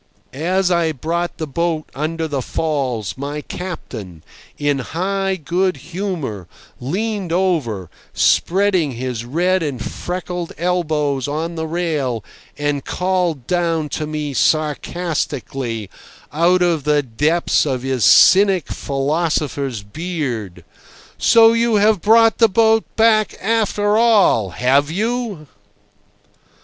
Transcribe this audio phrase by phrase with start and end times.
[0.33, 4.23] As I brought the boat under the falls my captain,
[4.57, 6.47] in high good humour,
[6.79, 12.23] leaned over, spreading his red and freckled elbows on the rail,
[12.57, 15.87] and called down to me sarcastically,
[16.33, 20.65] out of the depths of his cynic philosopher's beard:
[21.19, 25.45] "So you have brought the boat back after all, have you?"